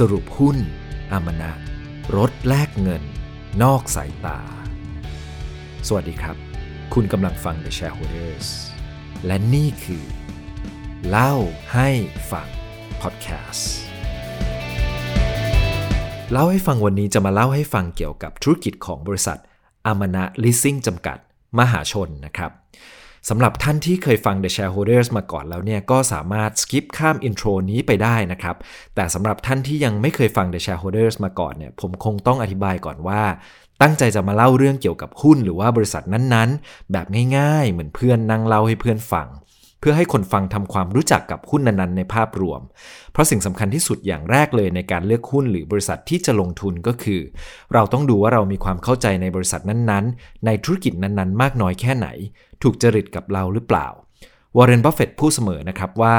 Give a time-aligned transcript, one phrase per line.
[0.00, 0.56] สรุปหุ้น
[1.12, 1.52] อมานะฮ์
[2.16, 3.02] รถแลกเงิน
[3.62, 4.38] นอกสายตา
[5.86, 6.36] สวัสดีครับ
[6.94, 8.48] คุณกำลังฟัง The Shareholders
[9.26, 10.04] และนี่คือ
[11.08, 11.34] เล่า
[11.74, 11.90] ให้
[12.32, 12.48] ฟัง
[13.02, 13.72] พอดแคสต์
[16.32, 19.38] เล่าให้ฟังวันนี้จะมาเล่าให้ฟังเกี่ยวกับธุรกิจของบริษัท
[19.86, 21.18] อมานะฮ์ลิสซิ่งจำกัด
[21.58, 22.50] มหาชนนะครับ
[23.28, 28.56] สำหรับท่านที่เคยฟัง The Shareholders มาก่อนแล้วเนี่ยก็สามารถ skip ข้าม intro นี้ไปได้นะครับ
[28.94, 33.22] แต่สำหรับท่านที่ยังไม่เคยฟัง The Shareholders มาก่อนเนี่ยผมคงต้องอธิบายก่อนว่า
[33.82, 37.06] ตั้งใจจะมาเล่าเรื่องเกี่ยวกับหุ้นหรือว่าบริษัทนั้นๆ แบบ
[37.38, 39.28] ง่ายๆ เหมือนเพื่อนนั่งเล่าให้เพื่อนฟัง
[39.86, 42.60] พื่อให้คนฟังทำความรู้จักกับหุ้นนั้นๆในภาพรวม
[43.12, 47.20] เพราะสิ่งสำคัญที่สุดอย่างแรกเลยในการเลือกหุ้นหรือบริษัทที่จะลงทุนก็คือ
[47.74, 52.08] เราต้องดูว่าเรามีความเข้าใจในบริษัทนั้นๆ ในธุรกิจนั้นๆ มากน้อยแค่ไหน
[52.62, 53.88] ถูกจริตกับเราหรือเปล่า
[54.56, 56.16] วอร์เรนบัฟเฟตพูดเสมอนะครับว่า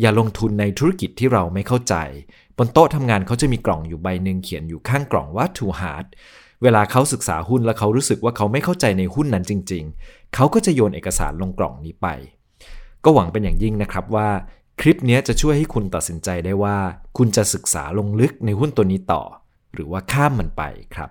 [0.00, 1.94] อย่าลงทุนในธุรกิจที่เราไม่เข้าใจ
[2.56, 6.06] บนโต๊ะทำงานเขาจะมีกล่องอยู่ใบหนึ่งเขียนอยู่ข้างกล่องว่า too hard
[6.62, 12.08] เวลาเขาศึกษาหุ้นแล้วเขารู้สึกว่าเขาไม่เข้าใจในหุ้นนั้นจริง ๆ เขาก็จะโยนเอกสารลงกล่องนี้ไป
[13.04, 14.28] ก็หวังเป็นอย่างยิ่งนะครับว่า
[14.80, 16.76] คลิปนี้จะช่วยให้คุณตัดสินใจได้ว่า
[17.16, 19.22] คุณจะศึกษาลงลึกในหุ้นตัวนี้ต่อ
[19.74, 20.62] หรือว่าข้ามมันไป
[20.94, 21.10] ครับ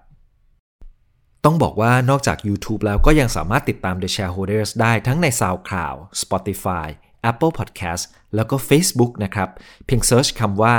[1.45, 6.87] ต้องบอกว่านอกจาก YouTube แล้วก็ยังสามารถติดตาม The Shareholders ได้ทั้งใน SoundCloud Spotify
[7.29, 8.03] Apple Podcast
[8.35, 9.49] แล้วก็ Facebook นะครับ
[9.85, 10.75] เพียงเซิร์ชคำว่า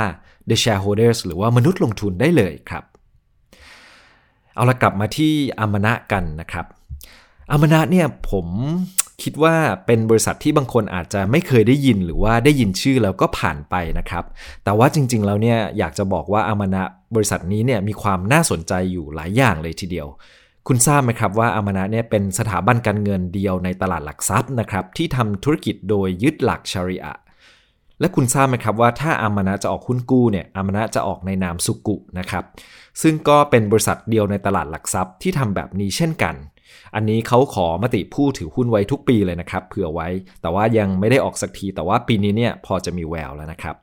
[0.49, 2.83] The Shareholders หรือว่ามนุษย์ลงทุนได้เลยครับ
[4.55, 6.65] เอาละกลับมาที่อมนะกันนะครับ
[7.51, 8.47] อมนะเนี่ยผม
[9.23, 14.23] คิดว่าเป็นบริษัทที่บางคนอาจจะไม่เคยได้ยินหรือว่าได้ยินชื่อแล้วก็ผ่านไปนะครับ
[14.63, 16.83] แต่ว่าจริง ๆ แล้วเนี่ยอยากจะบอกว่าอามานะ
[17.15, 20.07] บริษัทนี้เนี่ยมีความน่าสนใจอยู่หลายอย่างเลยทีเดียว
[20.67, 27.15] คุณทราบไหมครับว่าอามานะเนี่ยเป็นสถาบันการเงินเดียวในตลาดหลักทรัพย์นะครับที่ทำธุรกิจโดยยึดหลักชาริอะ
[27.99, 32.43] และคุณทราบไหมครับว่าถ้าอามานะจะออกหุ้นกู้เนี่ยอามานะจะออกในนามสุกุนะครับ
[33.01, 36.35] ซึ่งก็เป็นบริษัทเดียวในตลาดหลักทรัพย์ที่ทำแบบนี้เช่นกัน
[36.95, 40.07] อันนี้เขาขอมติผู้ถือหุ้นไว้ทุกปีเลยนะครับเผื่อไว้
[40.41, 43.75] แต่ว่ายังไม่ได้ออกสักที แต่ว่าปีนี้เนี่ยพอจะมีแววแล้วนะครับ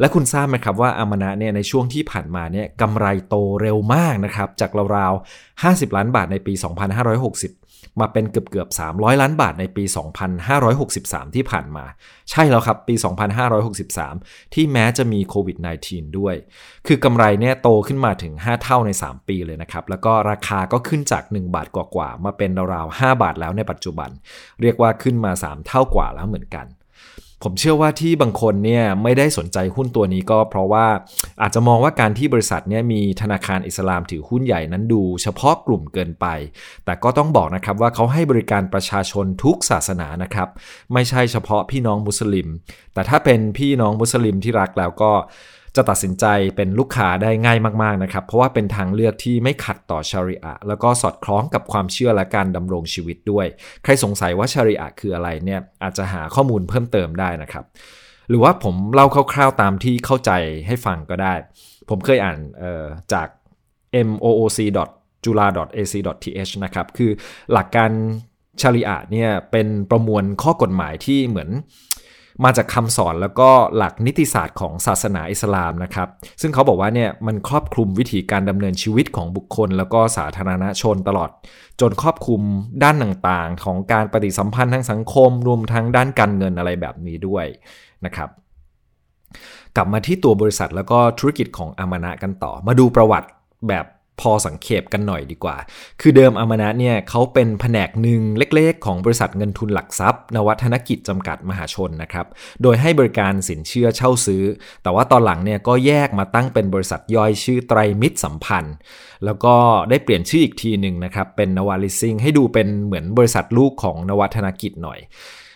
[0.00, 6.52] และคุณทราบไหมครับว่าอามนะเนี่ยในช่วงที่ผ่านมาเนี่ยกำไรโตเร็วมากนะครับจากราวๆ50 ล้านบาทในปี
[7.18, 7.57] 2560
[8.00, 9.84] มาเป็นเกือบเกือบ300 ล้านบาทในปี
[10.60, 11.84] 2563 ที่ผ่านมา
[12.30, 12.94] ใช่แล้วครับ ปี
[13.74, 15.56] 2563 ที่แม้จะมีโควิด
[15.88, 16.34] -19 ด้วย
[16.86, 24.10] คือกำไรเนี่ยโตขึ้นมาถึง 5 เท่าใน 3 ปีเลยนะครับ แล้วก็ราคาก็ขึ้นจาก 1 บาทกว่าๆ มาเป็นราวๆ 5 บาทแล้วในปัจจุบัน
[24.60, 26.66] เรียกว่าขึ้นมา 3 เท่ากว่าแล้วเหมือนกัน
[27.42, 30.86] ผมเชื่อว่าที่บางคนเนี่ยไม่ได้สนใจหุ้นตัวนี้ก็เพราะว่า
[31.42, 36.26] อาจจะมองว่าการที่บริษัทเนี่ยมีธนาคารอิสลามถือหุ้นใหญ่นั้นดู เฉพาะกลุ่มเกินไป
[36.84, 40.48] แต่ก็ต้องบอกนะครับว่าเขาให้บริการประชาชนทุกศาสนานะครับ
[40.92, 42.48] ไม่ใช่เฉพาะพี่น้องมุสลิม
[42.94, 45.12] แต่ถ้าเป็นพี่น้องมุสลิมที่รักแล้วก็
[45.78, 53.46] จะตัดสินใจเป็นลูกค้าได้ง่ายมากๆนะครับ เพราะว่าเป็นทางเลือกที่ไม่ขัดต่อชาริอะแล้วก็สอดคล้องกับความเชื่อและการดำรงชีวิตด้วย
[53.82, 57.64] ใครสงสัยว่าชาริอะคืออะไรเนี่ยอาจจะหาข้อมูลเพิ่มเติมได้นะครับ
[58.28, 60.30] หรือว่าผมเล่าคร่าวๆตามที่เข้าใจ
[60.66, 61.34] ให้ฟังก็ได้
[61.90, 62.38] ผมเคยอ่าน
[63.12, 63.28] จาก
[64.06, 64.88] mooc
[65.24, 67.10] jula.ac.th นะครับ คือ
[67.52, 67.90] หลักการ
[68.60, 71.50] ชาริอะเนี่ยเป็นประมวลข้อกฎหมายที่เหมือน
[72.44, 76.08] มาจากคำสอนแล้วก็หลักนิติศาสตร์ของศาสนาอิสลามนะครับ
[76.40, 81.30] ซึ่งเขาบอกว่าเนี่ยมันครอบคลุมวิธีการดำเนินชีวิตของบุคคล แล้วก็สาธารณชนตลอด
[81.80, 82.42] จนครอบคลุม
[82.82, 87.46] ด้านต่างๆ ของการปฏิสัมพันธ์ทางสังคม รวมทั้งด้านการเงินอะไรแบบนี้ด้วย
[88.04, 88.28] นะครับ
[89.76, 93.28] กลับมาที่ตัวบริษัทแล้วก็ธุรกิจของอามานะกันต่อ มาดูประวัติ
[93.68, 93.84] แบบ
[94.20, 95.56] พอสังเขปกันหน่อยดีกว่า
[96.00, 102.26] คือเดิมอามานะเนี่ยเขาเป็นแผนกหนึ่งเล็กๆ ของบริษัทเงินทุนหลักทรัพย์ นวัฒนกิจจำกัดมหาชนนะครับ
[102.62, 104.44] โดยให้บริการสินเชื่อเช่าซื้อ
[104.82, 108.74] แต่ว่าตอนหลังเนี่ยก็แยกมาตั้งเป็นบริษัทย่อยชื่อไตรมิตรสัมพันธ์
[109.24, 109.54] แล้วก็
[109.90, 114.98] ได้เปลี่ยนชื่ออีกทีหนึ่งนะครับ เป็นนวาลิซิงให้ดูเป็นเหมือนบริษัทลูกของนวัฒนกิจหน่อย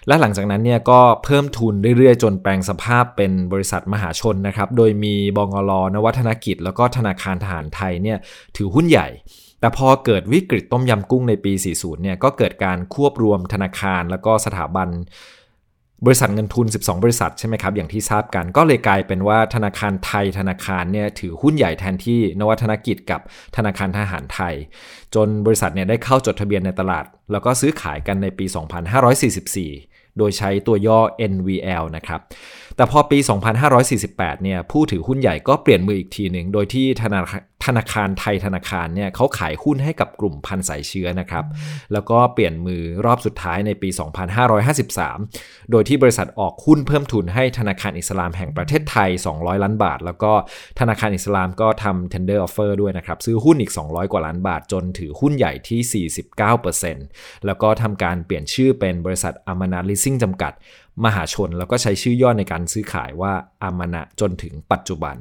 [0.06, 8.18] และหลังจากนั้นเนี่ยก็เพิ่มทุนเรื่อยๆ จนแปลงสภาพเป็นบริษัทมหาชนนะครับ โดยมีบงลนวัฒนกิจ แล้วก็ธนาคารทหารไทยเนี่ย
[8.56, 9.08] ถือหุ้นใหญ่
[9.60, 14.88] แต่พอเกิดวิกฤตต้มยำกุ้งในปี 40 เนี่ยก็เกิดการควบรวมธนาคารแล้วก็สถาบัน
[16.06, 23.20] บริษัทเงินทุน 12 บริษัทใช่ไหมครับ อย่างที่ทราบกัน ก็เลยกลายเป็นว่าธนาคารไทยธนาคารเนี่ยถือหุ้นใหญ่แทนที่นวัฒนกิจกับ
[23.56, 24.54] ธนาคารทหารไทย
[25.14, 31.00] จนบริษัทเนี่ยได้เข้าจดทะเบียนในตลาด แล้วก็ซื้อขายกันในปี 2544 โดยใช้ตัวย่อ
[31.32, 32.20] NVL นะครับ
[32.76, 33.18] แต่พอปี
[33.80, 37.20] 2548 เนี่ย ผู้ถือหุ้นใหญ่ก็เปลี่ยนมืออีกทีหนึ่ง โดยที่ธนา
[37.64, 41.44] ธนาคารไทยธนาคารเนี่ยเขาขายหุ้นให้กับกลุ่มพันสายเชื้อนะครับ
[41.92, 43.88] แล้วก็เปลี่ยนมือรอบสุดท้ายในปี
[44.60, 50.32] 2553 โดยที่บริษัทออกหุ้นเพิ่มทุนให้ธนาคารอิสลามแห่งประเทศไทย 200 ล้านบาท แล้วก็
[50.80, 56.06] ธนาคารอิสลามก็ทำ tender offer ด้วยนะครับ ซื้อหุ้นอีก 200 กว่าล้านบาทจนถือหุ้นใหญ่ที่
[56.78, 60.52] 49%แล้วก็ทำการเปลี่ยนชื่อเป็นบริษัทอามานาลิซิ่งจำกัด
[61.04, 63.32] มหาชน แล้วก็ใช้ชื่อย่อในการซื้อขายว่า
[63.62, 65.16] อามานะจนถึงปัจจุบัน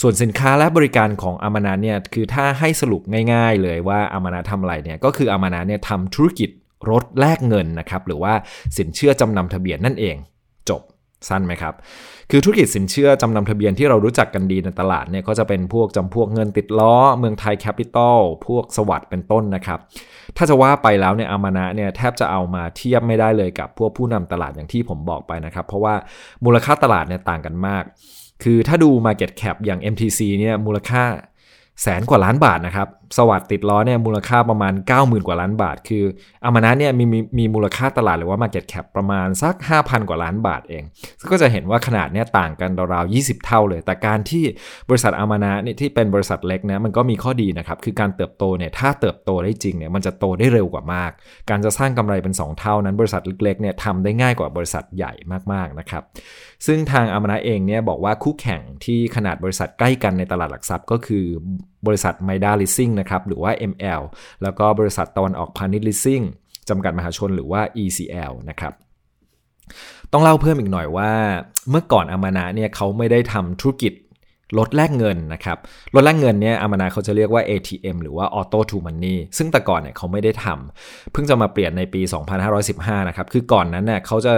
[0.00, 3.02] ส่วนสินค้าและบริการของอามานะเนี่ยคือถ้าให้สรุป
[3.32, 6.50] ง่ายๆ เลยว่าอามานะทำอะไรเนี่ยก็คืออามานะเนี่ยทำธุรกิจ
[6.90, 8.32] รถแลกเงินนะครับหรือว่า
[8.76, 10.16] สินเชื่อจำนำทะเบียนนั่นเอง
[10.68, 10.82] จบ
[11.28, 11.74] สั้นไหมครับ
[12.30, 19.78] คือธุรกิจสินเชื่อจำนำทะเบียนที่เรารู้จักกันดีในตลาดเนี่ยก็จะเป็นพวกจำพวกเงินติดล้อ เมืองไทยแคปิตอลพวกสวัสด์เป็นต้นนะครับ
[20.36, 25.94] ถ้าจะว่าไปแล้วเนี่ยอามานะเนี่ยแทบจะเอามาเทียบไม่ได้เลยกับพวกผู้นำตลาดอย่างที่ผมบอกไปนะครับ เพราะว่า
[26.44, 27.84] มูลค่าตลาดเนี่ยต่างกันมาก
[28.42, 31.04] คือถ้าดู Market Cap อย่าง MTC เนี่ยมูลค่า
[31.82, 36.04] แสนกว่าล้านบาทนะครับ สวัสดติดล้อเนี่ยมูลค่าประมาณ 90,000 กว่าล้านบาท คือ
[36.44, 40.82] อามานะเนี่ยมีมีมีมูลค่าตลาดหรือว่า Market Cap ประมาณสัก 5,000 กว่าล้านบาทเอง
[41.30, 44.44] ก็จะเห็นว่าขนาดเนี่ยต่างกันราวๆ20 เท่าเลย แต่การที่
[44.88, 51.10] บริษัทอามานะเนี่ยที่เป็นบริษัทเล็กนะมันก็มีข้อดีนะครับ คือการเติบโตเนี่ยถ้าเติบโตได้จริงเนี่ยมันจะโตได้เร็วกว่ามาก
[51.50, 55.12] การจะสร้างกำไรเป็น 2 เท่านั้น บริษัทเล็กๆเนี่ยทำได้ง่ายกว่าบริษัทใหญ่
[55.52, 56.02] มากๆนะครับ
[56.66, 61.26] ซึ่งทางอามานะเองเนี่ยบอกว่าคู่แข่งที่ขนาดบริษัทใกล้กันในตลาดหลักทรัพย์ก็คือ
[61.86, 64.02] บริษัทไมด้าลิสซิ่งนะครับหรือว่า ML
[64.42, 66.22] แล้วก็บริษัทตะวันออกพาณิชย์ลิสซิ่ง
[66.68, 68.72] จำกัดมหาชนหรือว่า ECL นะครับ
[70.12, 71.10] ต้องเล่าเพิ่มอีกหน่อยว่า
[71.70, 73.92] เมื่อก่อนอมานะฮ์เนี่ยเขาไม่ได้ทำธุรกิจ
[74.58, 75.58] รถแลกเงินนะครับ
[75.94, 82.00] รถแลกเงินเนี่ยอมานะฮ์เขาจะเรียกว่า ATM หรือว่า Auto to Money ซึ่งแต่ก่อนเนี่ยเขาไม่ได้ทำเพิ่งจะมาเปลี่ยนในปี
[82.54, 84.32] 2515 นะครับ คือก่อนนั้นเนี่ยเขาจะ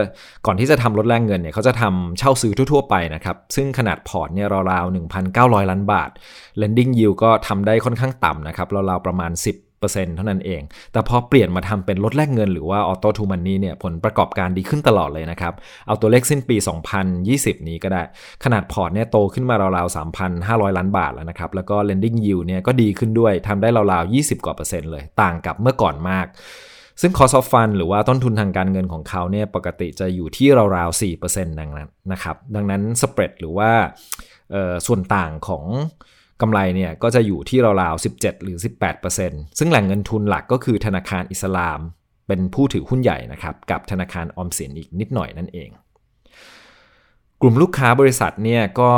[0.47, 4.95] ก่อนที่จะทำรถแลกเงินเนี่ยเขาจะทำเช่าซื้อทั่วๆไปนะครับ ซึ่งขนาดพอร์ตเนี่ยราวๆ
[5.29, 6.11] 1,900 ล้านบาท
[6.61, 9.72] Lending Yield ก็ทำได้ค่อนข้างต่ำนะครับราวๆประมาณ 10
[10.17, 10.63] เท่านั้นเอง
[10.93, 15.55] แต่พอเปลี่ยนมาทำเป็นรถแลกเงินหรือว่า Auto to Money เนี่ยผลประกอบการดีขึ้นตลอดเลยนะครับ
[15.87, 16.57] เอาตัวเลขสิ้นปี
[17.13, 18.03] 2020 นี้ก็ได้
[18.45, 19.97] ขนาดพอร์ตเนี่ยโตขึ้นมาราวๆ
[20.33, 26.27] 3,500 ล้านบาทแล้วนะครับ แล้วก็ lending yield เนี่ยก็ดีขึ้นด้วยทำได้ราวๆ 20 กว่าเปอร์เซ็นต์เลย ต่างกับเมื่อก่อนมาก
[27.01, 33.71] ซึ่ง cost of fund หรือว่าต้นทุนทางการเงินของเขาเนี่ยปกติจะอยู่ที่ราวๆ4%ดังนั้นนะครับ ดังนั้น spread หรือว่า
[34.87, 35.65] ส่วนต่างของ
[36.43, 38.59] กำไรเนี่ยก็จะอยู่ที่ราวๆ 17 หรือ
[39.09, 41.81] 18%ซึ่งแหล่งเงินทุนหลักก็คือธนาคารอิสลาม
[42.29, 45.71] เป็นผู้ถือหุ้นใหญ่นะครับกับธนาคารออมสินอีกนิดหน่อยนั่นเอง
[47.41, 48.93] กลุ่มลูกค้าบริษัทเนี่ยก็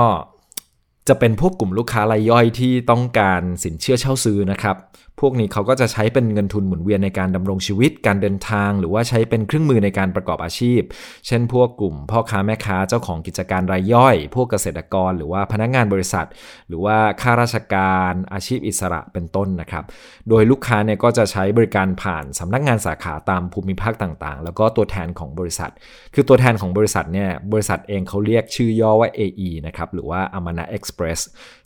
[1.08, 4.76] จะเป็นพวกกลุ่มลูกค้ารายย่อยที่ต้องการสินเชื่อเช่าซื้อนะครับ
[5.20, 10.80] พวกนี้เขาก็จะใช้เป็นเงินทุนหมุนเวียนในการดำรงชีวิต การเดินทาง หรือว่าใช้เป็นเครื่องมือในการประกอบอาชีพ
[11.26, 16.26] เช่น พวกกลุ่มพ่อค้าแม่ค้าเจ้าของกิจการรายย่อย พวกเกษตรกร หรือว่าพนักงานบริษัท
[16.68, 19.84] หรือว่าข้าราชการอาชีพอิสระเป็นต้นนะครับ
[20.28, 25.70] โดยลูกค้าเนี่ยก็จะใช้บริการผ่านสำนักงานสาขาตามภูมิภาคต่างๆ แล้วก็ตัวแทนของบริษัท
[26.14, 30.92] คือตัวแทนของบริษัทเนี่ยบริษัทเองเขาเรียกชื่อย่อว่า AE นะครับหรือว่า Amana Express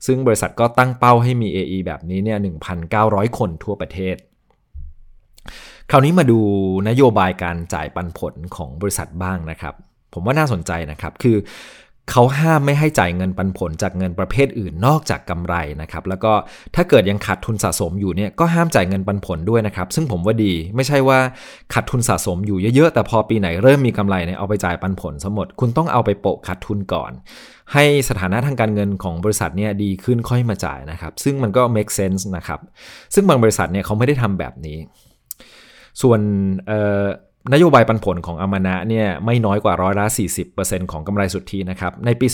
[0.07, 2.39] ซึ่งบริษัทก็ตั้งเป้าให้มี AE แบบนี้เนี่ย
[2.89, 4.17] 1,900 คนทั่วประเทศ
[5.91, 6.41] คราวนี้มาดู
[6.89, 9.75] นโยบายการจ่ายปันผลของบริษัทบ้างนะครับ
[10.15, 11.37] ผมว่าน่าสนใจนะครับ คือ
[12.11, 16.33] เขาห้ามไม่ให้จ่ายเงินปันผลจากเงินประเภทอื่นนอกจากกำไรนะครับ แล้วก็
[16.75, 21.19] ถ้าเกิดยังขาดทุนสะสมอยู่เนี่ยก็ห้ามจ่ายเงินปันผลด้วยนะครับ ซึ่งผมว่าดีไม่ใช่ว่า
[21.75, 27.11] ขาดทุนสะสมอยู่เยอะๆ แต่พอปีไหนเริ่มมีกำไรเนี่ยเอาไปจ่ายปันผลสมหมด คุณต้องเอาไปโปะขาดทุนก่อน
[27.73, 32.61] ให้สถานะทางการเงินของบริษัทเนี่ยดีขึ้นค่อยมาจ่ายนะครับ ซึ่งมันก็ make sense นะครับ
[33.15, 34.79] ซึ่งบางบริษัทเนี่ยเขาไม่ได้ทำแบบนี้
[36.03, 36.21] ส่วน
[37.53, 40.07] นโยบายปันผลของอามานะเนี่ยไม่น้อยกว่าร้อยละ
[40.49, 42.27] 40%ของกำไรสุทธินะครับ ในปี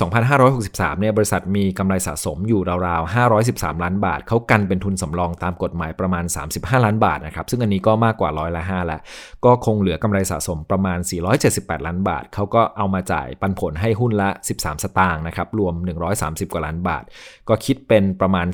[0.46, 9.00] 2563 เนี่ยบริษัทมีกำไรสะสมอยู่ราวๆ 513 ล้านบาท เขากันเป็นทุนสำรองตามกฎหมายประมาณ 35 ล้านบาทนะครับ ซึ่งอันนี้ก็มากกว่าร้อยละ5แล้ว
[9.44, 10.98] ก็คงเหลือกำไรสะสมประมาณ
[11.42, 15.74] 478 ล้านบาท เขาก็เอามาจ่ายปันผลให้หุ้นละ 13 สตางค์นะครับ รวม
[16.14, 17.04] 130 กว่าล้านบาท
[17.48, 18.46] ก็คิดเป็นประมาณ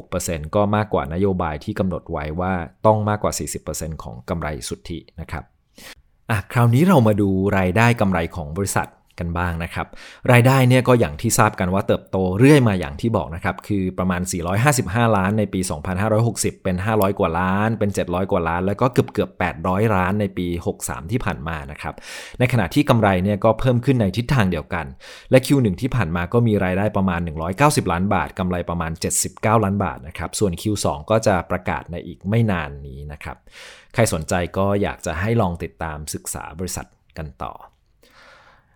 [0.00, 2.52] 46%ก็มากกว่านโยบายที่กำหนดไว้ว่า
[2.86, 3.32] ต้องมากกว่า
[3.68, 5.44] 40%ของกำไรสุทธินะครับ
[6.32, 8.88] อะคราวนี้เรามาดูรายได้กำไรของบริษัท
[9.18, 9.86] กันบ้างนะครับ
[10.32, 14.22] รายได้เนี่ยก็อย่างที่ทราบกันว่าเติบโตเรื่อยมาอย่างที่บอกนะครับ คือประมาณ
[14.68, 15.60] 455 ล้านในปี
[16.12, 19.30] 2560 เป็น 500 กว่าล้าน เป็น 700 กว่าล้าน แล้วก็เกือบเกือบ
[19.62, 20.46] 800 ล้านในปี
[20.80, 21.94] 63 ที่ผ่านมานะครับ
[22.38, 24.86] ในขณะที่กำไรเนี่ยก็เพิ่มขึ้นในทิศทางเดียวกัน
[25.30, 27.20] และ Q1 ที่ผ่านมาก็มีรายได้ประมาณ
[27.56, 28.92] 190 ล้านบาทกำไรประมาณ
[29.28, 33.36] 79 ล้านบาทนะครับ ส่วน Q2 ก็จะประกาศในอีกไม่นานนี้นะครับ
[33.94, 36.86] ใครสนใจก็อยากจะให้ลองติดตามศึกษาบริษัท
[37.18, 37.52] กันต่อ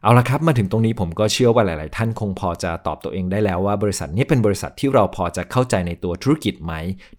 [0.06, 6.72] เอาละครับมาถึงตรงนี้ผมก็เชื่อว่าหลาย ๆ ท่านคงพอจะตอบตัวเองได้แล้วว่าบริษัทนี้เป็นบริษัทที่เราพอจะเข้าใจในตัวธุรกิจไหม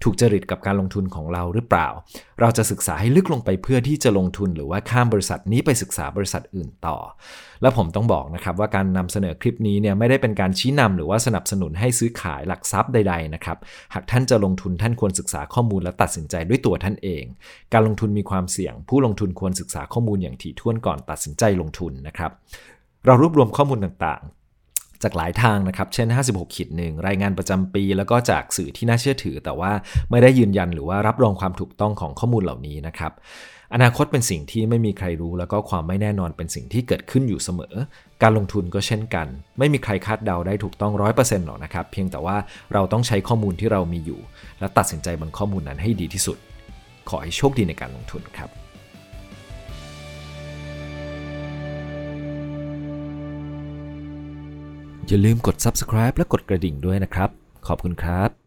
[0.04, 1.88] ถูกจริตกับการลงทุนของเราหรือเปล่า
[2.40, 6.98] เราจะศึกษาให้ลึกลงไปเพื่อที่จะลงทุนหรือว่าข้ามบริษัทนี้ไปศึกษาบริษัทอื่นต่อ
[7.62, 13.58] และผมต้องบอกนะครับว่าการนำเสนอคลิปนี้เนี่ยไม่ได้เป็นการชี้นำหรือว่าสนับสนุนให้ซื้อขายหลักทรัพย์ใด ๆ นะครับ
[13.94, 17.24] หากท่านจะลงทุนท่านควรศึกษาข้อมูลและตัดสินใจด้วยตัวท่านเอง
[17.74, 22.32] การลงทุนมีความเสี่ยง ผู้ลงทุนควรศึกษาข้อมูลอย่างถี่ถ้วนก่อนตัดสินใจลงทุนนะครับ
[23.08, 29.72] เรารวบรวมข้อมูลต่างๆ จากหลายทางนะครับ เช่น 56ขีดหนึ่งรายงานประจำปี แล้วก็จากสื่อที่น่าเชื่อถือ แต่ว่า
[30.10, 33.12] ไม่ได้ยืนยันหรือว่ารับรองความถูกต้องของข้อมูลเหล่านี้นะครับ
[33.74, 37.74] อนาคตเป็นสิ่งที่ไม่มีใครรู้ แล้วก็ความไม่แน่นอนเป็นสิ่งที่เกิดขึ้นอยู่เสมอ
[38.24, 39.28] การลงทุนก็เช่นกัน
[39.60, 42.38] ไม่มีใครคาดเดาได้ถูกต้องร้อยเปอร์เซ็นต์หรอกนะครับ เพียงแต่ว่า
[42.74, 44.20] เราต้องใช้ข้อมูลที่เรามีอยู่
[44.60, 46.38] และตัดสินใจบนข้อมูลนั้นให้ดีที่สุด
[47.10, 48.50] ขอให้โชคดีในการลงทุนครับ
[55.10, 57.30] อย่าลืมกด subscribe และกดกระดิ่งด้วยนะครับ
[57.68, 58.47] ขอบคุณครับ